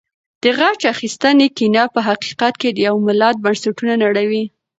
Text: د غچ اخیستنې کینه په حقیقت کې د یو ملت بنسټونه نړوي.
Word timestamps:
د 0.43 0.45
غچ 0.57 0.81
اخیستنې 0.93 1.47
کینه 1.57 1.83
په 1.93 1.99
حقیقت 2.07 2.53
کې 2.61 2.69
د 2.71 2.77
یو 2.87 2.95
ملت 3.07 3.35
بنسټونه 3.43 3.93
نړوي. 4.03 4.43